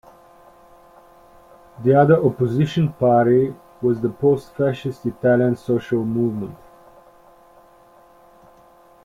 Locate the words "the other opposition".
1.83-2.91